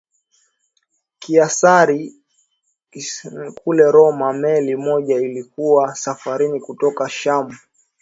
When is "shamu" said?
7.09-7.57